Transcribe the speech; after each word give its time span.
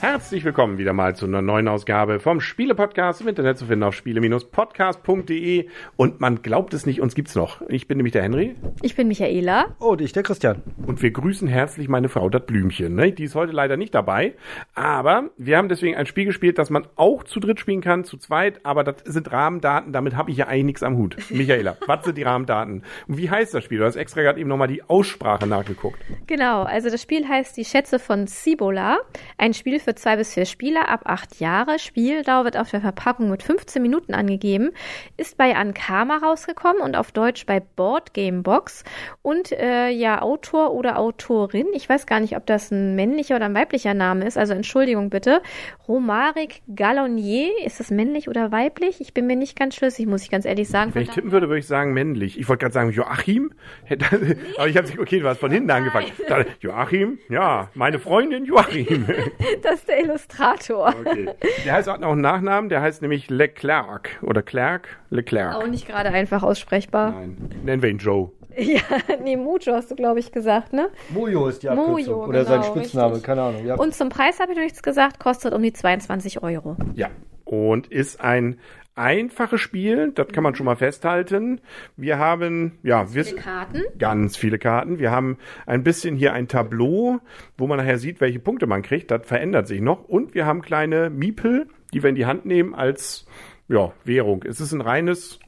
Herzlich 0.00 0.46
willkommen 0.46 0.78
wieder 0.78 0.94
mal 0.94 1.14
zu 1.14 1.26
einer 1.26 1.42
neuen 1.42 1.68
Ausgabe 1.68 2.20
vom 2.20 2.40
Spiele-Podcast 2.40 3.20
im 3.20 3.28
Internet 3.28 3.58
zu 3.58 3.66
finden 3.66 3.82
auf 3.82 3.94
spiele-podcast.de. 3.94 5.68
Und 5.96 6.22
man 6.22 6.40
glaubt 6.40 6.72
es 6.72 6.86
nicht, 6.86 7.02
uns 7.02 7.14
gibt's 7.14 7.34
noch. 7.34 7.60
Ich 7.68 7.86
bin 7.86 7.98
nämlich 7.98 8.14
der 8.14 8.22
Henry. 8.22 8.56
Ich 8.80 8.96
bin 8.96 9.08
Michaela. 9.08 9.76
Und 9.78 10.00
ich, 10.00 10.14
der 10.14 10.22
Christian. 10.22 10.62
Und 10.86 11.02
wir 11.02 11.10
grüßen 11.10 11.46
herzlich 11.48 11.90
meine 11.90 12.08
Frau, 12.08 12.30
das 12.30 12.46
Blümchen. 12.46 12.94
Ne? 12.94 13.12
Die 13.12 13.24
ist 13.24 13.34
heute 13.34 13.52
leider 13.52 13.76
nicht 13.76 13.94
dabei. 13.94 14.36
Aber 14.74 15.28
wir 15.36 15.58
haben 15.58 15.68
deswegen 15.68 15.98
ein 15.98 16.06
Spiel 16.06 16.24
gespielt, 16.24 16.56
das 16.56 16.70
man 16.70 16.86
auch 16.96 17.22
zu 17.22 17.38
dritt 17.38 17.60
spielen 17.60 17.82
kann, 17.82 18.04
zu 18.04 18.16
zweit. 18.16 18.64
Aber 18.64 18.84
das 18.84 19.02
sind 19.04 19.30
Rahmendaten, 19.30 19.92
damit 19.92 20.16
habe 20.16 20.30
ich 20.30 20.38
ja 20.38 20.46
eigentlich 20.46 20.64
nichts 20.64 20.82
am 20.82 20.96
Hut. 20.96 21.18
Michaela, 21.28 21.76
was 21.86 22.06
sind 22.06 22.16
die 22.16 22.22
Rahmendaten? 22.22 22.84
Und 23.06 23.18
wie 23.18 23.28
heißt 23.28 23.52
das 23.52 23.64
Spiel? 23.64 23.80
Du 23.80 23.84
hast 23.84 23.96
extra 23.96 24.22
gerade 24.22 24.40
eben 24.40 24.48
nochmal 24.48 24.68
die 24.68 24.82
Aussprache 24.82 25.46
nachgeguckt. 25.46 25.98
Genau, 26.26 26.62
also 26.62 26.88
das 26.88 27.02
Spiel 27.02 27.28
heißt 27.28 27.54
Die 27.58 27.66
Schätze 27.66 27.98
von 27.98 28.26
Cibola. 28.26 28.96
Ein 29.36 29.52
Spiel 29.52 29.78
für 29.78 29.89
zwei 29.94 30.16
bis 30.16 30.34
vier 30.34 30.44
Spieler 30.44 30.88
ab 30.88 31.02
acht 31.04 31.40
Jahre. 31.40 31.78
Spieldauer 31.78 32.44
wird 32.44 32.56
auf 32.56 32.70
der 32.70 32.80
Verpackung 32.80 33.30
mit 33.30 33.42
15 33.42 33.80
Minuten 33.80 34.14
angegeben. 34.14 34.70
Ist 35.16 35.36
bei 35.36 35.56
Ankama 35.56 36.18
rausgekommen 36.18 36.82
und 36.82 36.96
auf 36.96 37.12
Deutsch 37.12 37.46
bei 37.46 37.60
Board 37.60 38.14
Game 38.14 38.42
Box. 38.42 38.84
Und 39.22 39.52
äh, 39.52 39.88
ja, 39.88 40.22
Autor 40.22 40.72
oder 40.72 40.98
Autorin, 40.98 41.66
ich 41.74 41.88
weiß 41.88 42.06
gar 42.06 42.20
nicht, 42.20 42.36
ob 42.36 42.46
das 42.46 42.70
ein 42.70 42.94
männlicher 42.94 43.36
oder 43.36 43.46
ein 43.46 43.54
weiblicher 43.54 43.94
Name 43.94 44.26
ist, 44.26 44.38
also 44.38 44.54
Entschuldigung 44.54 45.10
bitte. 45.10 45.42
Romaric 45.88 46.62
Gallonier, 46.74 47.50
ist 47.64 47.80
das 47.80 47.90
männlich 47.90 48.28
oder 48.28 48.52
weiblich? 48.52 49.00
Ich 49.00 49.14
bin 49.14 49.26
mir 49.26 49.36
nicht 49.36 49.58
ganz 49.58 49.74
schlüssig, 49.74 50.06
muss 50.06 50.22
ich 50.22 50.30
ganz 50.30 50.44
ehrlich 50.44 50.68
sagen. 50.68 50.94
Wenn 50.94 51.02
ich 51.02 51.10
tippen 51.10 51.32
würde, 51.32 51.48
würde 51.48 51.58
ich 51.58 51.66
sagen 51.66 51.92
männlich. 51.92 52.38
Ich 52.38 52.48
wollte 52.48 52.60
gerade 52.60 52.74
sagen 52.74 52.90
Joachim, 52.90 53.52
aber 54.56 54.68
ich 54.68 54.76
habe 54.76 54.88
okay, 55.00 55.20
du 55.20 55.28
hast 55.28 55.38
von 55.38 55.50
hinten 55.50 55.70
angefangen. 55.70 56.06
Joachim, 56.60 57.18
ja, 57.28 57.70
meine 57.74 57.98
Freundin 57.98 58.44
Joachim. 58.44 59.06
Das 59.62 59.79
ist 59.80 59.88
der 59.88 60.00
Illustrator. 60.00 60.94
Okay. 61.00 61.30
Der 61.64 61.72
heißt 61.72 61.88
auch 61.88 61.98
noch 61.98 62.12
einen 62.12 62.20
Nachnamen, 62.20 62.68
der 62.68 62.82
heißt 62.82 63.02
nämlich 63.02 63.30
Leclerc 63.30 64.18
oder 64.22 64.42
Clerc, 64.42 64.88
Leclerc. 65.10 65.56
Auch 65.56 65.66
nicht 65.66 65.86
gerade 65.86 66.10
einfach 66.10 66.42
aussprechbar. 66.42 67.12
Nein, 67.12 67.36
nennen 67.64 67.82
wir 67.82 67.90
ihn 67.90 67.98
Joe. 67.98 68.30
Ja, 68.56 68.80
nee, 69.22 69.36
Mujo 69.36 69.72
hast 69.72 69.92
du, 69.92 69.94
glaube 69.94 70.18
ich, 70.18 70.32
gesagt, 70.32 70.72
ne? 70.72 70.90
Mojo 71.10 71.46
ist 71.46 71.62
die 71.62 71.68
Mojo, 71.68 71.92
Abkürzung. 71.92 72.28
Oder 72.28 72.44
sein 72.44 72.60
genau, 72.60 72.74
Spitzname, 72.74 73.06
richtig. 73.10 73.22
keine 73.24 73.42
Ahnung. 73.42 73.64
Ja. 73.64 73.76
Und 73.76 73.94
zum 73.94 74.08
Preis 74.08 74.40
habe 74.40 74.50
ich 74.50 74.58
noch 74.58 74.64
nichts 74.64 74.82
gesagt, 74.82 75.20
kostet 75.20 75.54
um 75.54 75.62
die 75.62 75.72
22 75.72 76.42
Euro. 76.42 76.76
Ja. 76.94 77.10
Und 77.44 77.86
ist 77.86 78.20
ein 78.20 78.58
einfaches 78.94 79.60
Spiel, 79.60 80.12
das 80.12 80.28
kann 80.28 80.42
man 80.42 80.54
schon 80.54 80.66
mal 80.66 80.76
festhalten. 80.76 81.60
Wir 81.96 82.18
haben, 82.18 82.78
ja, 82.82 83.14
wir, 83.14 83.24
Viele 83.24 83.40
Karten. 83.40 83.82
ganz 83.98 84.36
viele 84.36 84.58
Karten. 84.58 84.98
Wir 84.98 85.10
haben 85.10 85.38
ein 85.66 85.82
bisschen 85.82 86.16
hier 86.16 86.32
ein 86.32 86.48
Tableau, 86.48 87.20
wo 87.56 87.66
man 87.66 87.78
nachher 87.78 87.98
sieht, 87.98 88.20
welche 88.20 88.40
Punkte 88.40 88.66
man 88.66 88.82
kriegt. 88.82 89.10
Das 89.10 89.26
verändert 89.26 89.66
sich 89.66 89.80
noch. 89.80 90.04
Und 90.04 90.34
wir 90.34 90.46
haben 90.46 90.62
kleine 90.62 91.10
Miepel, 91.10 91.68
die 91.92 92.02
wir 92.02 92.10
in 92.10 92.16
die 92.16 92.26
Hand 92.26 92.46
nehmen 92.46 92.74
als 92.74 93.26
ja, 93.68 93.92
Währung. 94.04 94.44
Es 94.44 94.60
ist 94.60 94.72
ein 94.72 94.80
reines 94.80 95.38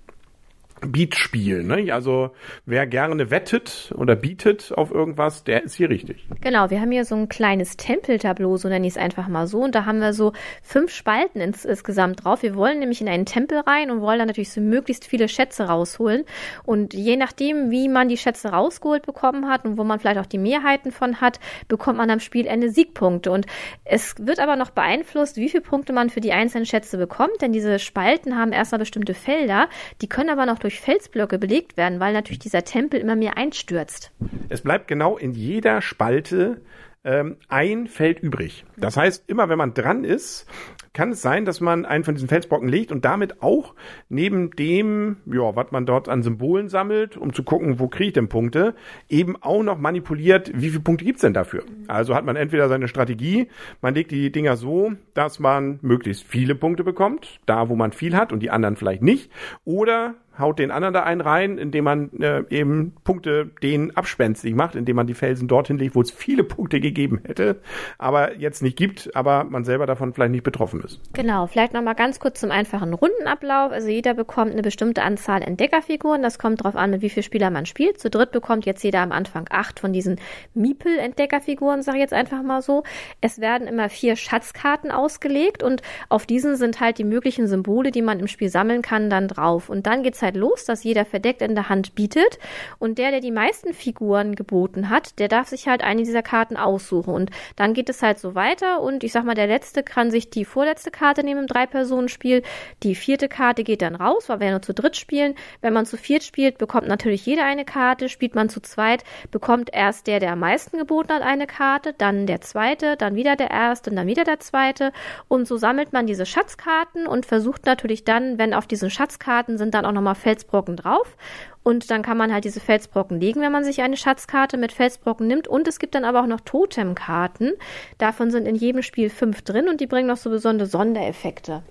Beatspiel. 0.86 1.62
Ne? 1.62 1.92
Also 1.92 2.30
wer 2.66 2.86
gerne 2.86 3.30
wettet 3.30 3.92
oder 3.96 4.16
bietet 4.16 4.72
auf 4.76 4.90
irgendwas, 4.90 5.44
der 5.44 5.64
ist 5.64 5.74
hier 5.74 5.90
richtig. 5.90 6.26
Genau, 6.40 6.70
wir 6.70 6.80
haben 6.80 6.90
hier 6.90 7.04
so 7.04 7.14
ein 7.14 7.28
kleines 7.28 7.76
Tempeltableau, 7.76 8.56
so 8.56 8.68
nenne 8.68 8.86
ich 8.86 8.94
es 8.94 8.98
einfach 8.98 9.28
mal 9.28 9.46
so. 9.46 9.60
Und 9.60 9.74
da 9.74 9.84
haben 9.84 10.00
wir 10.00 10.12
so 10.12 10.32
fünf 10.62 10.92
Spalten 10.92 11.40
ins, 11.40 11.64
insgesamt 11.64 12.24
drauf. 12.24 12.42
Wir 12.42 12.54
wollen 12.54 12.78
nämlich 12.78 13.00
in 13.00 13.08
einen 13.08 13.26
Tempel 13.26 13.60
rein 13.60 13.90
und 13.90 14.00
wollen 14.00 14.18
dann 14.18 14.28
natürlich 14.28 14.52
so 14.52 14.60
möglichst 14.60 15.06
viele 15.06 15.28
Schätze 15.28 15.64
rausholen. 15.64 16.24
Und 16.64 16.94
je 16.94 17.16
nachdem, 17.16 17.70
wie 17.70 17.88
man 17.88 18.08
die 18.08 18.16
Schätze 18.16 18.48
rausgeholt 18.48 19.06
bekommen 19.06 19.48
hat 19.48 19.64
und 19.64 19.78
wo 19.78 19.84
man 19.84 20.00
vielleicht 20.00 20.18
auch 20.18 20.26
die 20.26 20.38
Mehrheiten 20.38 20.90
von 20.90 21.20
hat, 21.20 21.40
bekommt 21.68 21.98
man 21.98 22.10
am 22.10 22.20
Spielende 22.20 22.70
Siegpunkte. 22.70 23.30
Und 23.30 23.46
es 23.84 24.14
wird 24.18 24.40
aber 24.40 24.56
noch 24.56 24.70
beeinflusst, 24.70 25.36
wie 25.36 25.48
viele 25.48 25.62
Punkte 25.62 25.92
man 25.92 26.10
für 26.10 26.20
die 26.20 26.32
einzelnen 26.32 26.66
Schätze 26.66 26.98
bekommt, 26.98 27.40
denn 27.40 27.52
diese 27.52 27.78
Spalten 27.78 28.36
haben 28.36 28.52
erstmal 28.52 28.78
bestimmte 28.78 29.14
Felder, 29.14 29.68
die 30.00 30.08
können 30.08 30.30
aber 30.30 30.46
noch 30.46 30.58
durch 30.58 30.71
Felsblöcke 30.80 31.38
belegt 31.38 31.76
werden, 31.76 32.00
weil 32.00 32.12
natürlich 32.12 32.38
dieser 32.38 32.64
Tempel 32.64 33.00
immer 33.00 33.16
mehr 33.16 33.36
einstürzt. 33.36 34.12
Es 34.48 34.62
bleibt 34.62 34.88
genau 34.88 35.16
in 35.16 35.32
jeder 35.32 35.82
Spalte 35.82 36.60
ähm, 37.04 37.36
ein 37.48 37.88
Feld 37.88 38.20
übrig. 38.20 38.64
Das 38.76 38.96
heißt, 38.96 39.24
immer 39.28 39.48
wenn 39.48 39.58
man 39.58 39.74
dran 39.74 40.04
ist, 40.04 40.46
kann 40.92 41.10
es 41.10 41.22
sein, 41.22 41.44
dass 41.44 41.60
man 41.60 41.84
einen 41.84 42.04
von 42.04 42.14
diesen 42.14 42.28
Felsbrocken 42.28 42.68
legt 42.68 42.92
und 42.92 43.04
damit 43.04 43.42
auch 43.42 43.74
neben 44.08 44.50
dem, 44.50 45.16
ja, 45.26 45.56
was 45.56 45.72
man 45.72 45.86
dort 45.86 46.08
an 46.08 46.22
Symbolen 46.22 46.68
sammelt, 46.68 47.16
um 47.16 47.32
zu 47.32 47.42
gucken, 47.42 47.80
wo 47.80 47.88
kriege 47.88 48.08
ich 48.08 48.12
denn 48.12 48.28
Punkte, 48.28 48.74
eben 49.08 49.36
auch 49.42 49.62
noch 49.62 49.78
manipuliert, 49.78 50.52
wie 50.54 50.68
viele 50.68 50.82
Punkte 50.82 51.04
gibt's 51.04 51.22
denn 51.22 51.34
dafür. 51.34 51.64
Also 51.88 52.14
hat 52.14 52.24
man 52.24 52.36
entweder 52.36 52.68
seine 52.68 52.88
Strategie, 52.88 53.48
man 53.80 53.94
legt 53.94 54.10
die 54.10 54.30
Dinger 54.30 54.56
so, 54.56 54.92
dass 55.14 55.38
man 55.38 55.78
möglichst 55.82 56.24
viele 56.24 56.54
Punkte 56.54 56.84
bekommt, 56.84 57.40
da 57.46 57.68
wo 57.68 57.74
man 57.74 57.92
viel 57.92 58.16
hat 58.16 58.32
und 58.32 58.40
die 58.40 58.50
anderen 58.50 58.76
vielleicht 58.76 59.02
nicht, 59.02 59.30
oder 59.64 60.14
haut 60.38 60.58
den 60.58 60.70
anderen 60.70 60.94
da 60.94 61.02
einen 61.02 61.20
rein, 61.20 61.58
indem 61.58 61.84
man 61.84 62.10
äh, 62.20 62.44
eben 62.50 62.94
Punkte 63.04 63.50
den 63.62 63.96
abspenstig 63.96 64.54
macht, 64.54 64.74
indem 64.74 64.96
man 64.96 65.06
die 65.06 65.14
Felsen 65.14 65.48
dorthin 65.48 65.78
legt, 65.78 65.94
wo 65.94 66.00
es 66.00 66.10
viele 66.10 66.44
Punkte 66.44 66.80
gegeben 66.80 67.20
hätte, 67.24 67.60
aber 67.98 68.36
jetzt 68.38 68.62
nicht 68.62 68.76
gibt, 68.76 69.14
aber 69.14 69.44
man 69.44 69.64
selber 69.64 69.86
davon 69.86 70.12
vielleicht 70.12 70.32
nicht 70.32 70.44
betroffen 70.44 70.80
ist. 70.80 71.00
Genau, 71.12 71.46
vielleicht 71.46 71.74
nochmal 71.74 71.94
ganz 71.94 72.18
kurz 72.20 72.40
zum 72.40 72.50
einfachen 72.50 72.94
Rundenablauf. 72.94 73.72
Also 73.72 73.88
jeder 73.88 74.14
bekommt 74.14 74.52
eine 74.52 74.62
bestimmte 74.62 75.02
Anzahl 75.02 75.42
Entdeckerfiguren. 75.42 76.22
Das 76.22 76.38
kommt 76.38 76.60
darauf 76.60 76.76
an, 76.76 76.90
mit 76.90 77.02
wie 77.02 77.10
viel 77.10 77.22
Spieler 77.22 77.50
man 77.50 77.66
spielt. 77.66 78.00
Zu 78.00 78.10
dritt 78.10 78.32
bekommt 78.32 78.66
jetzt 78.66 78.82
jeder 78.82 79.00
am 79.00 79.12
Anfang 79.12 79.46
acht 79.50 79.80
von 79.80 79.92
diesen 79.92 80.18
Miepel-Entdeckerfiguren, 80.54 81.82
sage 81.82 81.98
ich 81.98 82.02
jetzt 82.02 82.14
einfach 82.14 82.42
mal 82.42 82.62
so. 82.62 82.84
Es 83.20 83.40
werden 83.40 83.66
immer 83.66 83.88
vier 83.88 84.16
Schatzkarten 84.16 84.90
ausgelegt 84.90 85.62
und 85.62 85.82
auf 86.08 86.26
diesen 86.26 86.56
sind 86.56 86.80
halt 86.80 86.98
die 86.98 87.04
möglichen 87.04 87.46
Symbole, 87.46 87.90
die 87.90 88.02
man 88.02 88.20
im 88.20 88.28
Spiel 88.28 88.48
sammeln 88.48 88.82
kann, 88.82 89.10
dann 89.10 89.28
drauf. 89.28 89.68
Und 89.68 89.86
dann 89.86 90.02
geht's 90.02 90.21
halt 90.22 90.36
los, 90.36 90.64
dass 90.64 90.84
jeder 90.84 91.04
verdeckt 91.04 91.42
in 91.42 91.54
der 91.54 91.68
Hand 91.68 91.94
bietet. 91.94 92.38
Und 92.78 92.98
der, 92.98 93.10
der 93.10 93.20
die 93.20 93.30
meisten 93.30 93.74
Figuren 93.74 94.34
geboten 94.34 94.88
hat, 94.88 95.18
der 95.18 95.28
darf 95.28 95.48
sich 95.48 95.68
halt 95.68 95.82
eine 95.82 96.02
dieser 96.02 96.22
Karten 96.22 96.56
aussuchen. 96.56 97.12
Und 97.12 97.30
dann 97.56 97.74
geht 97.74 97.88
es 97.88 98.02
halt 98.02 98.18
so 98.18 98.34
weiter. 98.34 98.80
Und 98.80 99.04
ich 99.04 99.12
sag 99.12 99.24
mal, 99.24 99.34
der 99.34 99.46
letzte 99.46 99.82
kann 99.82 100.10
sich 100.10 100.30
die 100.30 100.44
vorletzte 100.44 100.90
Karte 100.90 101.24
nehmen 101.24 101.42
im 101.42 101.46
Drei-Personen-Spiel, 101.46 102.42
die 102.82 102.94
vierte 102.94 103.28
Karte 103.28 103.64
geht 103.64 103.82
dann 103.82 103.94
raus, 103.94 104.28
weil 104.28 104.40
wir 104.40 104.46
ja 104.46 104.52
nur 104.52 104.62
zu 104.62 104.74
dritt 104.74 104.96
spielen. 104.96 105.34
Wenn 105.60 105.72
man 105.72 105.86
zu 105.86 105.96
viert 105.96 106.22
spielt, 106.22 106.58
bekommt 106.58 106.88
natürlich 106.88 107.26
jeder 107.26 107.44
eine 107.44 107.64
Karte, 107.64 108.08
spielt 108.08 108.34
man 108.34 108.48
zu 108.48 108.60
zweit, 108.60 109.04
bekommt 109.30 109.70
erst 109.72 110.06
der, 110.06 110.20
der 110.20 110.32
am 110.32 110.40
meisten 110.40 110.78
geboten 110.78 111.12
hat, 111.12 111.22
eine 111.22 111.46
Karte, 111.46 111.94
dann 111.96 112.26
der 112.26 112.40
zweite, 112.40 112.96
dann 112.96 113.14
wieder 113.14 113.36
der 113.36 113.50
erste 113.50 113.90
und 113.90 113.96
dann 113.96 114.06
wieder 114.06 114.24
der 114.24 114.40
zweite. 114.40 114.92
Und 115.28 115.46
so 115.46 115.56
sammelt 115.56 115.92
man 115.92 116.06
diese 116.06 116.26
Schatzkarten 116.26 117.06
und 117.06 117.26
versucht 117.26 117.66
natürlich 117.66 118.04
dann, 118.04 118.38
wenn 118.38 118.54
auf 118.54 118.66
diesen 118.66 118.90
Schatzkarten 118.90 119.58
sind 119.58 119.74
dann 119.74 119.84
auch 119.84 119.92
nochmal 119.92 120.11
Felsbrocken 120.14 120.76
drauf 120.76 121.16
und 121.62 121.90
dann 121.90 122.02
kann 122.02 122.16
man 122.16 122.32
halt 122.32 122.44
diese 122.44 122.60
Felsbrocken 122.60 123.20
legen, 123.20 123.40
wenn 123.40 123.52
man 123.52 123.64
sich 123.64 123.82
eine 123.82 123.96
Schatzkarte 123.96 124.56
mit 124.56 124.72
Felsbrocken 124.72 125.26
nimmt. 125.26 125.46
Und 125.46 125.68
es 125.68 125.78
gibt 125.78 125.94
dann 125.94 126.04
aber 126.04 126.22
auch 126.22 126.26
noch 126.26 126.40
Totemkarten. 126.40 127.52
Davon 127.98 128.30
sind 128.30 128.46
in 128.46 128.56
jedem 128.56 128.82
Spiel 128.82 129.10
fünf 129.10 129.42
drin 129.42 129.68
und 129.68 129.80
die 129.80 129.86
bringen 129.86 130.08
noch 130.08 130.16
so 130.16 130.30
besondere 130.30 130.68
Sondereffekte. 130.68 131.62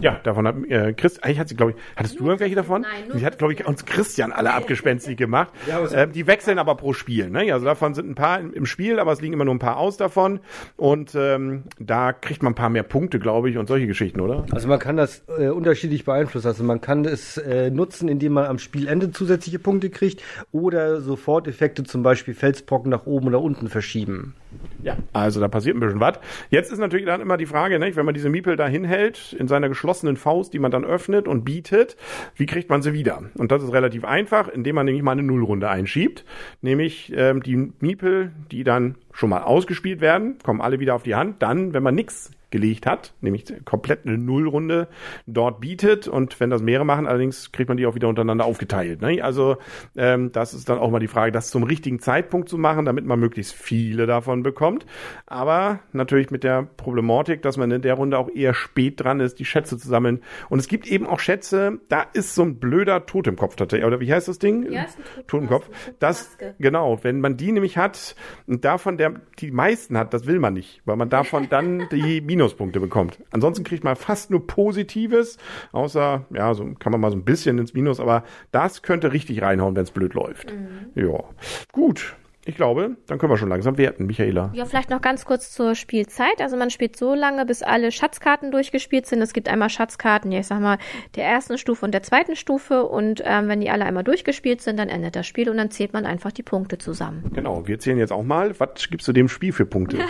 Ja, 0.00 0.18
davon 0.22 0.46
hat 0.46 0.56
äh, 0.68 0.94
Chris, 0.94 1.22
eigentlich 1.22 1.38
hat 1.38 1.48
sie, 1.48 1.56
glaube 1.56 1.72
ich, 1.72 1.76
hattest 1.96 2.18
du 2.18 2.24
irgendwelche 2.24 2.54
davon? 2.54 2.82
Nein, 2.82 3.08
nur 3.08 3.18
sie 3.18 3.26
hat, 3.26 3.38
glaube 3.38 3.52
ich, 3.52 3.66
uns 3.66 3.84
Christian 3.84 4.32
alle 4.32 4.54
abgespenstig 4.54 5.16
gemacht. 5.16 5.52
Ja, 5.66 5.78
aber 5.78 5.92
ähm, 5.92 6.12
die 6.12 6.26
wechseln 6.26 6.58
aber 6.58 6.74
pro 6.74 6.94
Spiel. 6.94 7.28
Ne? 7.28 7.52
Also 7.52 7.66
davon 7.66 7.92
sind 7.94 8.08
ein 8.08 8.14
paar 8.14 8.40
im, 8.40 8.52
im 8.54 8.66
Spiel, 8.66 8.98
aber 8.98 9.12
es 9.12 9.20
liegen 9.20 9.34
immer 9.34 9.44
nur 9.44 9.54
ein 9.54 9.58
paar 9.58 9.76
aus 9.76 9.96
davon. 9.96 10.40
Und 10.76 11.14
ähm, 11.14 11.64
da 11.78 12.12
kriegt 12.12 12.42
man 12.42 12.52
ein 12.52 12.56
paar 12.56 12.70
mehr 12.70 12.82
Punkte, 12.82 13.18
glaube 13.18 13.50
ich, 13.50 13.58
und 13.58 13.66
solche 13.66 13.86
Geschichten, 13.86 14.20
oder? 14.20 14.46
Also 14.50 14.68
man 14.68 14.78
kann 14.78 14.96
das 14.96 15.22
äh, 15.38 15.48
unterschiedlich 15.48 16.04
beeinflussen. 16.04 16.46
Also 16.46 16.64
man 16.64 16.80
kann 16.80 17.04
es 17.04 17.36
äh, 17.36 17.70
nutzen, 17.70 18.08
indem 18.08 18.32
man 18.32 18.46
am 18.46 18.58
Spielende 18.58 19.10
zusätzliche 19.10 19.58
Punkte 19.58 19.90
kriegt 19.90 20.22
oder 20.50 21.02
Soforteffekte, 21.02 21.84
zum 21.84 22.02
Beispiel 22.02 22.34
Felsbrocken 22.34 22.90
nach 22.90 23.06
oben 23.06 23.28
oder 23.28 23.40
unten 23.40 23.68
verschieben. 23.68 24.34
Ja. 24.84 24.98
Also 25.14 25.40
da 25.40 25.48
passiert 25.48 25.76
ein 25.76 25.80
bisschen 25.80 25.98
was. 25.98 26.18
Jetzt 26.50 26.70
ist 26.70 26.78
natürlich 26.78 27.06
dann 27.06 27.22
immer 27.22 27.38
die 27.38 27.46
Frage, 27.46 27.78
nicht, 27.78 27.96
wenn 27.96 28.04
man 28.04 28.14
diese 28.14 28.28
Miepel 28.28 28.56
da 28.56 28.68
hinhält, 28.68 29.34
in 29.38 29.48
seiner 29.48 29.70
geschlossenen 29.70 30.18
Faust, 30.18 30.52
die 30.52 30.58
man 30.58 30.70
dann 30.70 30.84
öffnet 30.84 31.26
und 31.26 31.42
bietet, 31.42 31.96
wie 32.36 32.44
kriegt 32.44 32.68
man 32.68 32.82
sie 32.82 32.92
wieder? 32.92 33.22
Und 33.34 33.50
das 33.50 33.62
ist 33.62 33.72
relativ 33.72 34.04
einfach, 34.04 34.46
indem 34.48 34.74
man 34.74 34.84
nämlich 34.84 35.02
mal 35.02 35.12
eine 35.12 35.22
Nullrunde 35.22 35.70
einschiebt. 35.70 36.26
Nämlich 36.60 37.10
ähm, 37.16 37.42
die 37.42 37.72
Miepel, 37.80 38.32
die 38.50 38.62
dann 38.62 38.96
schon 39.12 39.30
mal 39.30 39.42
ausgespielt 39.42 40.02
werden, 40.02 40.36
kommen 40.42 40.60
alle 40.60 40.80
wieder 40.80 40.94
auf 40.94 41.02
die 41.02 41.14
Hand. 41.14 41.42
Dann, 41.42 41.72
wenn 41.72 41.82
man 41.82 41.94
nichts 41.94 42.30
gelegt 42.54 42.86
hat, 42.86 43.14
nämlich 43.20 43.52
komplett 43.64 44.06
eine 44.06 44.16
Nullrunde 44.16 44.86
dort 45.26 45.60
bietet. 45.60 46.06
Und 46.06 46.38
wenn 46.38 46.50
das 46.50 46.62
mehrere 46.62 46.86
machen, 46.86 47.08
allerdings 47.08 47.50
kriegt 47.50 47.68
man 47.68 47.76
die 47.76 47.84
auch 47.84 47.96
wieder 47.96 48.06
untereinander 48.06 48.44
aufgeteilt. 48.44 49.02
Ne? 49.02 49.20
Also 49.24 49.56
ähm, 49.96 50.30
das 50.30 50.54
ist 50.54 50.68
dann 50.68 50.78
auch 50.78 50.92
mal 50.92 51.00
die 51.00 51.08
Frage, 51.08 51.32
das 51.32 51.50
zum 51.50 51.64
richtigen 51.64 51.98
Zeitpunkt 51.98 52.48
zu 52.48 52.56
machen, 52.56 52.84
damit 52.84 53.06
man 53.06 53.18
möglichst 53.18 53.54
viele 53.54 54.06
davon 54.06 54.44
bekommt. 54.44 54.86
Aber 55.26 55.80
natürlich 55.92 56.30
mit 56.30 56.44
der 56.44 56.62
Problematik, 56.62 57.42
dass 57.42 57.56
man 57.56 57.72
in 57.72 57.82
der 57.82 57.94
Runde 57.94 58.18
auch 58.18 58.30
eher 58.32 58.54
spät 58.54 59.02
dran 59.02 59.18
ist, 59.18 59.40
die 59.40 59.44
Schätze 59.44 59.76
zu 59.76 59.88
sammeln. 59.88 60.20
Und 60.48 60.60
es 60.60 60.68
gibt 60.68 60.86
eben 60.86 61.08
auch 61.08 61.18
Schätze, 61.18 61.80
da 61.88 62.02
ist 62.12 62.36
so 62.36 62.44
ein 62.44 62.60
blöder 62.60 63.04
Totemkopf 63.04 63.56
tatsächlich. 63.56 63.84
Oder 63.84 63.98
wie 63.98 64.12
heißt 64.12 64.28
das 64.28 64.38
Ding? 64.38 64.70
Ja, 64.70 64.84
ist 64.84 64.96
ein 64.96 65.26
Totenkopf. 65.26 65.68
Das, 65.98 66.38
genau, 66.60 67.02
wenn 67.02 67.20
man 67.20 67.36
die 67.36 67.50
nämlich 67.50 67.78
hat 67.78 68.14
und 68.46 68.64
davon 68.64 68.96
der 68.96 69.14
die 69.40 69.50
meisten 69.50 69.98
hat, 69.98 70.14
das 70.14 70.28
will 70.28 70.38
man 70.38 70.54
nicht, 70.54 70.82
weil 70.84 70.94
man 70.94 71.08
davon 71.08 71.48
dann 71.50 71.88
die 71.90 72.20
Minuspunkte 72.44 72.80
bekommt. 72.80 73.18
Ansonsten 73.30 73.64
kriegt 73.64 73.84
man 73.84 73.96
fast 73.96 74.30
nur 74.30 74.46
Positives, 74.46 75.38
außer, 75.72 76.24
ja, 76.30 76.54
so 76.54 76.64
kann 76.78 76.92
man 76.92 77.00
mal 77.00 77.10
so 77.10 77.16
ein 77.16 77.24
bisschen 77.24 77.58
ins 77.58 77.74
Minus, 77.74 78.00
aber 78.00 78.24
das 78.52 78.82
könnte 78.82 79.12
richtig 79.12 79.42
reinhauen, 79.42 79.76
wenn 79.76 79.84
es 79.84 79.90
blöd 79.90 80.14
läuft. 80.14 80.52
Ja, 80.94 81.24
gut. 81.72 82.16
Ich 82.46 82.56
glaube, 82.56 82.96
dann 83.06 83.18
können 83.18 83.32
wir 83.32 83.38
schon 83.38 83.48
langsam 83.48 83.78
werten, 83.78 84.06
Michaela. 84.06 84.50
Ja, 84.54 84.66
vielleicht 84.66 84.90
noch 84.90 85.00
ganz 85.00 85.24
kurz 85.24 85.50
zur 85.50 85.74
Spielzeit. 85.74 86.40
Also 86.40 86.56
man 86.56 86.68
spielt 86.68 86.96
so 86.96 87.14
lange, 87.14 87.46
bis 87.46 87.62
alle 87.62 87.90
Schatzkarten 87.90 88.50
durchgespielt 88.50 89.06
sind. 89.06 89.22
Es 89.22 89.32
gibt 89.32 89.48
einmal 89.48 89.70
Schatzkarten, 89.70 90.30
ja, 90.30 90.40
ich 90.40 90.46
sag 90.46 90.60
mal, 90.60 90.78
der 91.16 91.24
ersten 91.24 91.56
Stufe 91.56 91.86
und 91.86 91.92
der 91.92 92.02
zweiten 92.02 92.36
Stufe. 92.36 92.84
Und 92.84 93.22
ähm, 93.24 93.48
wenn 93.48 93.60
die 93.60 93.70
alle 93.70 93.86
einmal 93.86 94.04
durchgespielt 94.04 94.60
sind, 94.60 94.78
dann 94.78 94.90
endet 94.90 95.16
das 95.16 95.26
Spiel 95.26 95.48
und 95.48 95.56
dann 95.56 95.70
zählt 95.70 95.94
man 95.94 96.04
einfach 96.04 96.32
die 96.32 96.42
Punkte 96.42 96.76
zusammen. 96.76 97.30
Genau, 97.32 97.66
wir 97.66 97.78
zählen 97.78 97.98
jetzt 97.98 98.12
auch 98.12 98.22
mal. 98.22 98.58
Was 98.60 98.90
gibst 98.90 99.08
du 99.08 99.12
dem 99.12 99.28
Spiel 99.28 99.52
für 99.52 99.64
Punkte? 99.66 99.98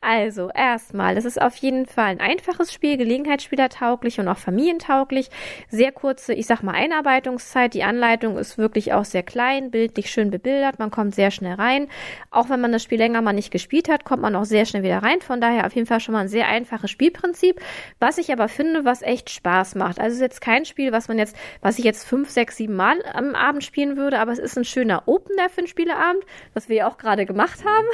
Also, 0.00 0.48
erstmal, 0.54 1.16
es 1.16 1.24
ist 1.24 1.40
auf 1.40 1.56
jeden 1.56 1.84
Fall 1.84 2.06
ein 2.06 2.20
einfaches 2.20 2.72
Spiel, 2.72 2.96
gelegenheitsspielertauglich 2.96 4.20
und 4.20 4.28
auch 4.28 4.38
familientauglich. 4.38 5.28
Sehr 5.68 5.92
kurze, 5.92 6.32
ich 6.32 6.46
sag 6.46 6.62
mal, 6.62 6.72
Einarbeitungszeit. 6.72 7.74
Die 7.74 7.82
Anleitung 7.82 8.38
ist 8.38 8.58
wirklich 8.58 8.92
auch 8.92 9.04
sehr 9.04 9.22
klein, 9.22 9.70
bildlich 9.70 10.10
schön 10.10 10.30
bebildert. 10.30 10.78
Man 10.78 10.90
kommt 10.90 11.14
sehr 11.18 11.32
schnell 11.32 11.54
rein. 11.54 11.88
Auch 12.30 12.48
wenn 12.48 12.60
man 12.60 12.70
das 12.70 12.84
Spiel 12.84 12.98
länger 12.98 13.22
mal 13.22 13.32
nicht 13.32 13.50
gespielt 13.50 13.88
hat, 13.88 14.04
kommt 14.04 14.22
man 14.22 14.36
auch 14.36 14.44
sehr 14.44 14.64
schnell 14.66 14.84
wieder 14.84 15.02
rein. 15.02 15.20
Von 15.20 15.40
daher 15.40 15.66
auf 15.66 15.74
jeden 15.74 15.88
Fall 15.88 15.98
schon 15.98 16.12
mal 16.12 16.20
ein 16.20 16.28
sehr 16.28 16.46
einfaches 16.46 16.92
Spielprinzip. 16.92 17.60
Was 17.98 18.18
ich 18.18 18.32
aber 18.32 18.46
finde, 18.46 18.84
was 18.84 19.02
echt 19.02 19.30
Spaß 19.30 19.74
macht. 19.74 19.98
Also 19.98 20.10
es 20.10 20.14
ist 20.14 20.20
jetzt 20.20 20.40
kein 20.40 20.64
Spiel, 20.64 20.92
was 20.92 21.08
man 21.08 21.18
jetzt, 21.18 21.34
was 21.60 21.78
ich 21.78 21.84
jetzt 21.84 22.06
fünf, 22.06 22.30
sechs, 22.30 22.56
sieben 22.56 22.76
Mal 22.76 23.02
am 23.12 23.34
Abend 23.34 23.64
spielen 23.64 23.96
würde, 23.96 24.20
aber 24.20 24.30
es 24.30 24.38
ist 24.38 24.56
ein 24.56 24.64
schöner 24.64 25.02
Opener 25.06 25.48
für 25.48 25.58
einen 25.58 25.66
Spieleabend, 25.66 26.22
was 26.54 26.68
wir 26.68 26.76
ja 26.76 26.88
auch 26.88 26.98
gerade 26.98 27.26
gemacht 27.26 27.64
haben. 27.64 27.86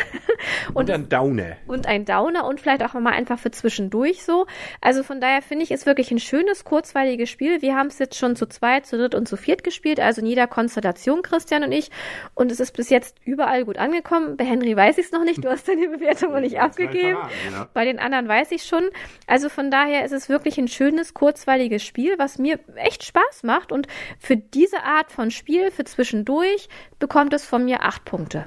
Und 0.75 0.89
dann 0.89 1.09
Downer. 1.09 1.57
und 1.67 1.87
ein 1.87 2.05
Downer 2.05 2.45
und 2.45 2.61
vielleicht 2.61 2.83
auch 2.83 2.93
mal 2.95 3.13
einfach 3.13 3.39
für 3.39 3.51
zwischendurch 3.51 4.23
so. 4.23 4.47
Also 4.81 5.03
von 5.03 5.21
daher 5.21 5.41
finde 5.41 5.65
ich 5.65 5.71
es 5.71 5.87
wirklich 5.87 6.11
ein 6.11 6.19
schönes, 6.19 6.65
kurzweiliges 6.65 7.31
Spiel. 7.31 7.63
Wir 7.63 7.75
haben 7.77 7.87
es 7.87 7.99
jetzt 7.99 8.17
schon 8.19 8.37
zu 8.37 8.47
zweit, 8.47 8.85
zu 8.87 8.99
dritt 8.99 9.15
und 9.15 9.27
zu 9.27 9.37
viert 9.37 9.65
gespielt, 9.65 10.01
also 10.01 10.21
in 10.21 10.27
jeder 10.27 10.47
Konstellation, 10.47 11.23
Christian 11.23 11.65
und 11.65 11.73
ich. 11.73 11.91
Und 12.35 12.53
es 12.53 12.61
ist 12.61 12.73
bis 12.73 12.91
jetzt 12.91 13.14
überall 13.25 13.65
gut 13.65 13.79
angekommen. 13.79 14.37
Bei 14.37 14.45
Henry 14.45 14.77
weiß 14.77 14.99
ich 14.99 15.07
es 15.07 15.13
noch 15.13 15.25
nicht, 15.25 15.45
du 15.45 15.49
hast 15.49 15.69
deine 15.69 15.89
Bewertung 15.89 16.33
noch 16.33 16.41
nicht 16.41 16.61
abgegeben. 16.61 17.19
ja. 17.51 17.69
Bei 17.73 17.85
den 17.85 17.99
anderen 17.99 18.29
weiß 18.29 18.53
ich 18.53 18.65
schon. 18.65 18.91
Also 19.27 19.49
von 19.49 19.71
daher 19.71 20.05
ist 20.05 20.13
es 20.13 20.29
wirklich 20.29 20.59
ein 20.59 20.69
schönes, 20.69 21.15
kurzweiliges 21.15 21.83
Spiel, 21.83 22.19
was 22.19 22.39
mir 22.39 22.59
echt 22.77 23.05
Spaß 23.05 23.43
macht. 23.43 23.73
Und 23.73 23.87
für 24.19 24.37
diese 24.37 24.83
Art 24.83 25.11
von 25.11 25.31
Spiel, 25.31 25.71
für 25.71 25.85
zwischendurch, 25.85 26.69
bekommt 26.99 27.33
es 27.33 27.45
von 27.45 27.65
mir 27.65 27.83
acht 27.83 28.05
Punkte. 28.05 28.47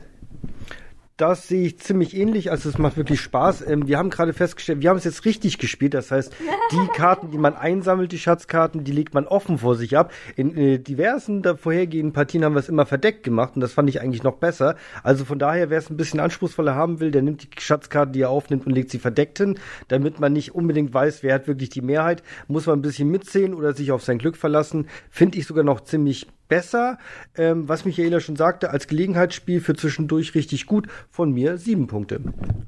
Das 1.18 1.48
sehe 1.48 1.66
ich 1.66 1.80
ziemlich 1.80 2.16
ähnlich. 2.16 2.52
Also 2.52 2.69
es 2.69 2.78
macht 2.78 2.96
wirklich 2.96 3.22
Spaß. 3.22 3.68
Ähm, 3.68 3.88
wir 3.88 3.98
haben 3.98 4.12
gerade 4.12 4.34
festgestellt, 4.34 4.81
wir 4.81 4.92
haben 4.92 4.98
es 4.98 5.04
jetzt 5.04 5.25
richtig 5.25 5.58
gespielt. 5.58 5.96
Das 5.96 6.12
heißt, 6.12 6.31
die 6.72 6.88
Karten, 6.96 7.31
die 7.31 7.40
man 7.40 7.56
einsammelt, 7.56 8.12
die 8.12 8.19
Schatzkarten, 8.19 8.84
die 8.84 8.92
legt 8.92 9.16
man 9.16 9.25
offen 9.25 9.58
vor 9.58 9.75
sich 9.75 9.98
ab. 9.98 10.14
In 10.36 10.56
äh, 10.56 10.78
diversen 10.78 11.44
vorhergehenden 11.58 12.14
Partien 12.14 12.46
haben 12.46 12.54
wir 12.54 12.60
es 12.60 12.69
immer 12.69 12.86
verdeckt 12.86 13.24
gemacht 13.24 13.56
und 13.56 13.62
das 13.62 13.74
fand 13.74 13.90
ich 13.90 14.00
eigentlich 14.00 14.22
noch 14.22 14.36
besser. 14.36 14.75
Also 15.02 15.25
von 15.25 15.40
daher, 15.40 15.72
wer 15.72 15.80
es 15.80 15.90
ein 15.90 15.98
bisschen 15.98 16.19
anspruchsvoller 16.19 16.75
haben 16.75 17.00
will, 17.00 17.10
der 17.10 17.24
nimmt 17.24 17.42
die 17.42 17.62
Schatzkarten, 17.62 18.13
die 18.13 18.22
er 18.22 18.30
aufnimmt 18.30 18.68
und 18.68 18.74
legt 18.74 18.92
sie 18.92 19.00
verdeckt 19.00 19.40
hin, 19.40 19.58
damit 19.88 20.20
man 20.20 20.34
nicht 20.34 20.54
unbedingt 20.54 20.94
weiß, 20.94 21.24
wer 21.24 21.34
hat 21.34 21.48
wirklich 21.48 21.70
die 21.70 21.81
Mehrheit. 21.81 22.22
Muss 22.48 22.68
man 22.68 22.78
ein 22.78 22.84
bisschen 22.84 23.10
mitzählen 23.10 23.56
oder 23.56 23.74
sich 23.74 23.92
auf 23.92 24.04
sein 24.04 24.20
Glück 24.20 24.38
verlassen. 24.38 24.86
Finde 25.10 25.40
ich 25.40 25.48
sogar 25.48 25.63
noch 25.63 25.81
ziemlich 25.81 26.28
besser. 26.48 26.98
Ähm, 27.38 27.68
was 27.68 27.86
Michaela 27.86 28.20
schon 28.20 28.36
sagte, 28.36 28.70
als 28.70 28.88
Gelegenheitsspiel 28.88 29.62
für 29.62 29.76
zwischendurch 29.76 30.36
richtig 30.36 30.66
gut. 30.66 30.88
Von 31.10 31.32
mir 31.32 31.58
sieben 31.58 31.88
Punkte. 31.88 32.22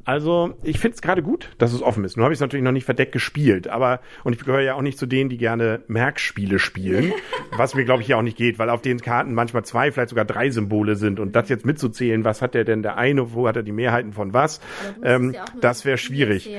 Also, 0.05 0.55
ich 0.63 0.79
finde 0.79 0.95
es 0.95 1.01
gerade 1.01 1.21
gut, 1.21 1.49
dass 1.57 1.73
es 1.73 1.81
offen 1.81 2.03
ist. 2.03 2.17
Nur 2.17 2.25
habe 2.25 2.33
ich 2.33 2.37
es 2.37 2.41
natürlich 2.41 2.63
noch 2.63 2.71
nicht 2.71 2.85
verdeckt 2.85 3.11
gespielt. 3.11 3.67
Aber, 3.67 3.99
und 4.23 4.33
ich 4.33 4.43
gehöre 4.43 4.61
ja 4.61 4.75
auch 4.75 4.81
nicht 4.81 4.97
zu 4.97 5.05
denen, 5.05 5.29
die 5.29 5.37
gerne 5.37 5.81
Merkspiele 5.87 6.59
spielen, 6.59 7.13
was 7.57 7.75
mir, 7.75 7.85
glaube 7.85 8.01
ich, 8.01 8.07
hier 8.07 8.17
auch 8.17 8.23
nicht 8.23 8.37
geht, 8.37 8.59
weil 8.59 8.69
auf 8.69 8.81
den 8.81 8.99
Karten 8.99 9.33
manchmal 9.33 9.63
zwei, 9.65 9.91
vielleicht 9.91 10.09
sogar 10.09 10.25
drei 10.25 10.49
Symbole 10.49 10.95
sind. 10.95 11.19
Und 11.19 11.35
das 11.35 11.49
jetzt 11.49 11.65
mitzuzählen, 11.65 12.23
was 12.23 12.41
hat 12.41 12.53
der 12.53 12.63
denn 12.63 12.83
der 12.83 12.97
eine, 12.97 13.33
wo 13.33 13.47
hat 13.47 13.55
er 13.55 13.63
die 13.63 13.71
Mehrheiten 13.71 14.13
von 14.13 14.33
was, 14.33 14.61
ähm, 15.03 15.35
das 15.61 15.85
wäre 15.85 15.97
schwierig. 15.97 16.49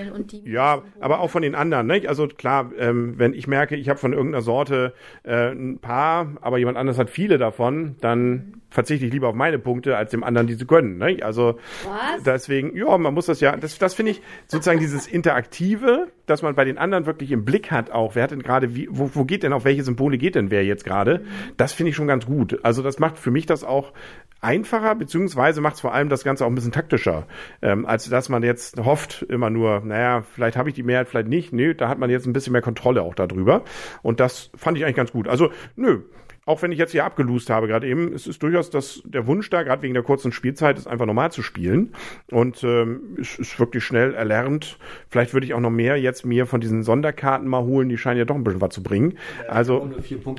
Ja, 0.45 0.83
aber 1.01 1.21
auch 1.21 1.31
von 1.31 1.43
den 1.43 1.55
anderen. 1.55 1.87
Ne? 1.87 2.03
Also 2.07 2.29
klar, 2.29 2.71
ähm, 2.79 3.15
wenn 3.19 3.35
ich 3.35 3.47
merke, 3.47 3.77
ich 3.77 3.89
habe 3.89 3.99
von 3.99 4.13
irgendeiner 4.13 4.43
Sorte 4.43 4.95
äh, 5.23 5.51
ein 5.51 5.79
paar, 5.79 6.33
aber 6.41 6.59
jemand 6.59 6.77
anderes 6.77 6.99
hat 6.99 7.10
viele 7.11 7.39
davon, 7.39 7.97
dann 8.01 8.61
verzichte 8.71 9.05
ich 9.05 9.13
lieber 9.13 9.29
auf 9.29 9.35
meine 9.35 9.59
Punkte, 9.59 9.97
als 9.97 10.13
dem 10.13 10.23
anderen 10.23 10.47
diese 10.47 10.65
gönnen. 10.65 10.99
Ne? 10.99 11.19
Also 11.23 11.59
Was? 11.85 12.23
deswegen, 12.25 12.77
ja, 12.77 12.97
man 12.97 13.13
muss 13.13 13.27
das 13.27 13.41
ja, 13.41 13.57
das, 13.57 13.79
das 13.79 13.95
finde 13.95 14.13
ich 14.13 14.23
sozusagen 14.47 14.79
dieses 14.79 15.07
Interaktive, 15.07 16.09
dass 16.27 16.43
man 16.43 16.55
bei 16.55 16.65
den 16.65 16.79
anderen 16.79 17.07
wirklich 17.07 17.33
im 17.33 17.45
Blick 17.45 17.71
hat 17.71 17.91
auch, 17.91 18.15
wer 18.15 18.23
hat 18.23 18.31
denn 18.31 18.43
gerade, 18.43 18.71
wo, 18.91 19.11
wo 19.13 19.25
geht 19.25 19.43
denn, 19.43 19.53
auf 19.53 19.65
welche 19.65 19.83
Symbole 19.83 20.19
geht 20.19 20.37
denn 20.37 20.51
wer 20.51 20.65
jetzt 20.65 20.85
gerade, 20.85 21.25
das 21.57 21.73
finde 21.73 21.91
ich 21.91 21.97
schon 21.97 22.07
ganz 22.07 22.27
gut. 22.27 22.65
Also 22.65 22.83
das 22.83 23.01
macht 23.01 23.19
für 23.19 23.33
mich 23.33 23.47
das 23.47 23.65
auch 23.65 23.93
einfacher, 24.41 24.95
beziehungsweise 24.95 25.61
macht 25.61 25.75
es 25.75 25.81
vor 25.81 25.93
allem 25.93 26.09
das 26.09 26.25
Ganze 26.25 26.45
auch 26.45 26.49
ein 26.49 26.55
bisschen 26.55 26.73
taktischer, 26.73 27.27
ähm, 27.63 27.87
als 27.87 28.09
dass 28.09 28.29
man 28.29 28.43
jetzt 28.43 28.79
hofft 28.79 29.23
immer 29.23 29.51
nur, 29.51 29.81
naja, 29.81 30.23
vielleicht 30.23 30.57
habe 30.57 30.69
ich 30.69 30.75
die 30.75 30.83
Mehrheit, 30.83 31.09
vielleicht 31.09 31.29
nicht. 31.29 31.53
Nö, 31.53 31.75
da 31.75 31.89
hat 31.89 31.99
man 31.99 32.09
jetzt 32.09 32.27
ein 32.27 32.33
bisschen 32.33 32.53
mehr 32.53 32.63
Kontrolle 32.63 33.03
auch 33.03 33.15
darüber. 33.15 33.63
Und 34.03 34.21
das 34.21 34.51
fand 34.57 34.79
ich 34.79 34.85
eigentlich 34.85 34.97
ganz 34.97 35.13
gut. 35.13 35.29
Also, 35.29 35.51
nö, 35.77 36.03
auch 36.51 36.63
wenn 36.63 36.73
ich 36.73 36.79
jetzt 36.79 36.91
hier 36.91 37.05
abgelust 37.05 37.49
habe 37.49 37.69
gerade 37.69 37.87
eben, 37.87 38.13
es 38.13 38.27
ist 38.27 38.43
durchaus 38.43 38.71
das, 38.71 39.01
der 39.05 39.29
Wunsch 39.29 39.49
da, 39.51 39.63
gerade 39.63 39.83
wegen 39.83 39.95
der 39.95 40.03
kurzen 40.03 40.33
Spielzeit, 40.33 40.79
ist 40.79 40.89
einfach 40.89 41.07
normal 41.07 41.31
zu 41.31 41.43
spielen. 41.43 41.95
Und 42.31 42.65
ähm, 42.65 43.17
es 43.21 43.39
ist 43.39 43.59
wirklich 43.61 43.85
schnell 43.85 44.15
erlernt. 44.15 44.77
Vielleicht 45.09 45.33
würde 45.33 45.47
ich 45.47 45.55
auch 45.55 45.61
noch 45.61 45.71
mehr 45.71 45.97
jetzt 45.97 46.27
mir 46.27 46.47
von 46.47 46.61
diesen 46.61 46.83
Sonderkarten 46.83 47.47
mal 47.47 47.63
holen, 47.63 47.89
die 47.89 47.99
scheinen 47.99 48.19
ja 48.19 48.25
doch 48.25 48.35
ein 48.35 48.43
bisschen 48.43 48.61
was 48.61 48.75
zu 48.75 48.83
bringen. 48.83 49.17
also, 49.49 49.89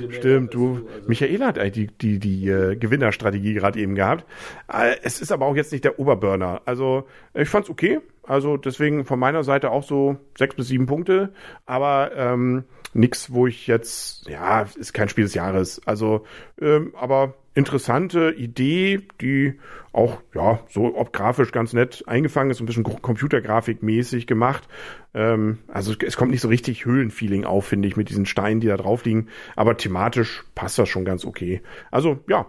stimmt, 0.10 0.54
du, 0.54 0.88
Michaela 1.08 1.48
hat 1.48 1.58
eigentlich 1.58 1.92
die, 1.98 2.20
die, 2.20 2.42
die 2.42 2.50
äh, 2.50 2.76
Gewinnerstrategie 2.76 3.54
gerade 3.54 3.80
eben 3.80 3.96
gehabt. 3.96 4.26
Äh, 4.68 4.98
es 5.04 5.22
ist 5.22 5.32
aber 5.32 5.46
auch 5.46 5.56
jetzt 5.56 5.72
nicht 5.72 5.86
der 5.86 5.98
Oberburner. 5.98 6.62
Also, 6.66 7.08
ich 7.34 7.48
fand's 7.48 7.70
okay. 7.70 8.02
Also 8.24 8.56
deswegen 8.56 9.06
von 9.06 9.20
meiner 9.20 9.44
Seite 9.44 9.72
auch 9.72 9.84
so 9.84 10.18
sechs 10.38 10.56
bis 10.56 10.68
sieben 10.68 10.86
Punkte, 10.86 11.34
aber 11.66 12.12
ähm, 12.16 12.66
nix, 12.94 13.32
wo 13.32 13.48
ich 13.48 13.68
jetzt, 13.68 14.28
ja, 14.28 14.62
ist 14.62 14.94
kein 14.94 15.10
Spiel 15.10 15.24
des 15.24 15.34
Jahres. 15.34 15.82
Also, 15.86 16.26
ähm, 16.60 16.94
aber 16.96 17.36
interessante 17.54 18.32
Idee, 18.32 19.02
die 19.20 19.60
auch, 19.92 20.22
ja, 20.34 20.60
so 20.70 20.96
ob 20.96 21.12
grafisch 21.12 21.52
ganz 21.52 21.74
nett 21.74 22.04
eingefangen 22.08 22.52
ist, 22.52 22.62
ein 22.62 22.66
bisschen 22.66 22.84
Computergrafikmäßig 22.84 24.26
gemacht. 24.26 24.68
Ähm, 25.14 25.60
also 25.68 25.94
es 26.06 26.16
kommt 26.16 26.32
nicht 26.32 26.42
so 26.42 26.48
richtig 26.48 26.86
Höhlenfeeling 26.86 27.44
auf, 27.44 27.66
finde 27.66 27.88
ich, 27.88 27.98
mit 27.98 28.10
diesen 28.10 28.26
Steinen, 28.26 28.62
die 28.62 28.68
da 28.68 28.78
drauf 28.78 29.04
liegen. 29.04 29.28
Aber 29.56 29.76
thematisch 29.76 30.44
passt 30.56 30.80
das 30.80 30.88
schon 30.88 31.06
ganz 31.06 31.26
okay. 31.26 31.62
Also 31.92 32.20
ja, 32.30 32.46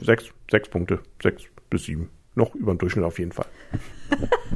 sechs, 0.00 0.30
sechs 0.50 0.68
Punkte, 0.68 1.00
sechs 1.22 1.44
bis 1.68 1.84
sieben. 1.84 2.08
Noch 2.36 2.54
über 2.54 2.72
den 2.74 2.78
Durchschnitt 2.78 3.04
auf 3.04 3.18
jeden 3.18 3.32
Fall. 3.32 3.46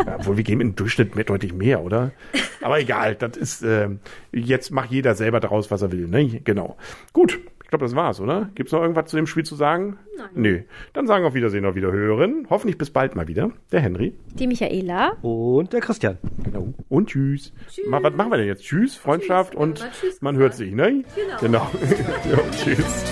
ja, 0.07 0.17
obwohl 0.19 0.37
wir 0.37 0.45
geben 0.45 0.61
im 0.61 0.77
Durchschnitt 0.77 1.17
mehr, 1.17 1.25
deutlich 1.25 1.53
mehr, 1.53 1.83
oder? 1.83 2.13
Aber 2.61 2.79
egal, 2.79 3.17
das 3.17 3.37
ist, 3.37 3.63
äh, 3.63 3.89
jetzt 4.33 4.71
macht 4.71 4.91
jeder 4.91 5.15
selber 5.15 5.41
daraus, 5.41 5.71
was 5.71 5.83
er 5.83 5.91
will, 5.91 6.07
ne? 6.07 6.41
Genau. 6.45 6.77
Gut, 7.13 7.41
ich 7.65 7.69
glaube, 7.73 7.85
das 7.85 7.95
war's, 7.95 8.21
oder? 8.21 8.51
Gibt's 8.55 8.73
noch 8.73 8.83
irgendwas 8.83 9.09
zu 9.09 9.17
dem 9.17 9.27
Spiel 9.27 9.45
zu 9.45 9.55
sagen? 9.55 9.97
Nein. 10.19 10.29
Nö. 10.35 10.61
Dann 10.93 11.07
sagen 11.07 11.25
auf 11.25 11.35
Wiedersehen, 11.35 11.65
auf 11.65 11.75
Wiederhören. 11.75 12.47
Hoffentlich 12.51 12.77
bis 12.77 12.91
bald 12.91 13.15
mal 13.15 13.29
wieder. 13.29 13.53
Der 13.73 13.81
Henry. 13.81 14.13
Die 14.35 14.47
Michaela. 14.47 15.13
Und 15.23 15.73
der 15.73 15.81
Christian. 15.81 16.19
Genau. 16.43 16.75
Und 16.89 17.09
tschüss. 17.09 17.53
Tschüss. 17.71 17.87
Ma, 17.87 18.03
was 18.03 18.13
machen 18.13 18.31
wir 18.33 18.39
denn 18.39 18.49
jetzt? 18.49 18.65
Tschüss, 18.65 18.97
Freundschaft 18.97 19.53
Tschüss. 19.53 19.61
und 19.61 19.81
Mal 19.81 19.91
tschüss 19.93 20.21
man 20.21 20.37
hört 20.37 20.55
sich, 20.55 20.75
ne? 20.75 21.05
Genau. 21.41 21.41
genau. 21.41 21.71
ja, 22.31 22.39
tschüss. 22.51 23.05